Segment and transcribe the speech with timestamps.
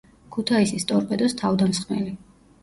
[0.35, 2.17] ქუთაისის „ტორპედოს“ თავდამსხმელი.